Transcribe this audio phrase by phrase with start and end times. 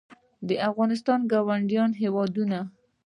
[0.47, 2.57] د افغانستان ګاونډي هېوادونه